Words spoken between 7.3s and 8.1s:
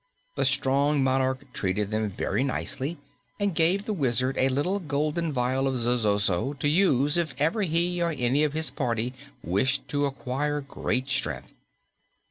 ever he or